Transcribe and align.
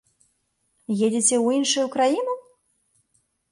Едзеце 1.05 1.35
ў 1.45 1.59
іншую 1.59 1.85
краіну? 1.99 2.33